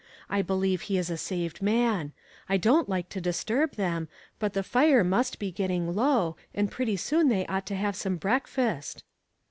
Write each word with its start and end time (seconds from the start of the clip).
I 0.31 0.41
believe 0.41 0.81
he 0.89 0.97
is 0.97 1.11
a 1.11 1.15
saved 1.17 1.61
man. 1.61 2.11
I 2.49 2.57
don't 2.57 2.89
like 2.89 3.07
to 3.09 3.21
disturb 3.21 3.75
them, 3.75 4.07
but 4.39 4.53
the 4.53 4.63
fire 4.63 5.03
must 5.03 5.37
be 5.37 5.51
getting 5.51 5.93
low, 5.95 6.37
and 6.55 6.71
pretty 6.71 6.97
soon 6.97 7.27
they 7.27 7.45
ought 7.45 7.67
to 7.67 7.75
have 7.75 7.95
some 7.95 8.15
breakfast." 8.17 9.03